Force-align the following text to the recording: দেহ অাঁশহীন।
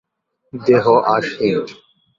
দেহ 0.53 0.85
অাঁশহীন। 1.05 1.57